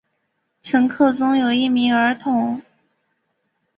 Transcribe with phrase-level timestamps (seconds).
[0.63, 2.59] 乘客中有一名儿童。